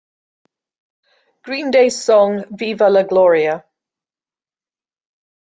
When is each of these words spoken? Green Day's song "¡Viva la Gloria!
Green 1.43 1.69
Day's 1.69 2.03
song 2.03 2.43
"¡Viva 2.49 2.89
la 2.89 3.03
Gloria! 3.03 3.63